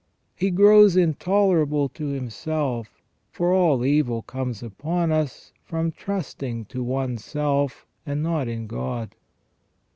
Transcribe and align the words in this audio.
He 0.35 0.49
grows 0.49 0.95
intolerable 0.97 1.87
to 1.89 2.07
himself, 2.07 3.03
for 3.29 3.53
all 3.53 3.85
evil 3.85 4.23
comes 4.23 4.63
upon 4.63 5.11
us 5.11 5.53
from 5.63 5.91
trusting 5.91 6.65
to 6.65 6.81
one's 6.83 7.23
self, 7.23 7.85
and 8.03 8.23
not 8.23 8.47
in 8.47 8.65
God. 8.65 9.15